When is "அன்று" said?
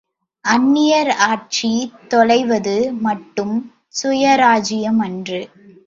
4.99-5.41